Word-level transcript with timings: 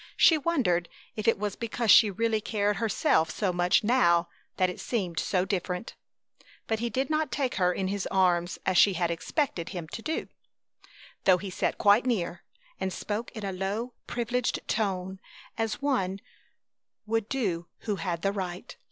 She 0.17 0.35
wondered 0.35 0.89
if 1.15 1.27
it 1.27 1.37
was 1.37 1.55
because 1.55 1.91
she 1.91 2.09
really 2.09 2.41
cared 2.41 2.77
herself 2.77 3.29
so 3.29 3.53
much 3.53 3.83
now 3.83 4.29
that 4.57 4.67
it 4.67 4.79
seemed 4.79 5.19
so 5.19 5.45
different. 5.45 5.93
But 6.65 6.79
he 6.79 6.89
did 6.89 7.11
not 7.11 7.31
take 7.31 7.53
her 7.61 7.71
in 7.71 7.87
his 7.87 8.07
arms 8.09 8.57
as 8.65 8.79
she 8.79 8.93
had 8.93 9.11
expected 9.11 9.69
he 9.69 9.79
would 9.79 9.91
do; 9.91 10.27
though 11.25 11.37
he 11.37 11.51
sat 11.51 11.77
quite 11.77 12.07
near, 12.07 12.41
and 12.79 12.91
spoke 12.91 13.31
in 13.33 13.45
a 13.45 13.51
low, 13.53 13.93
privileged 14.07 14.67
tone, 14.67 15.19
as 15.55 15.83
one 15.83 16.19
would 17.05 17.29
do 17.29 17.67
who 17.81 17.97
had 17.97 18.23
the 18.23 18.31
right. 18.31 18.75